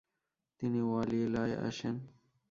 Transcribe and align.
তিনি 0.59 0.79
ওয়ালিলায় 0.81 1.55
আসেন। 1.67 1.95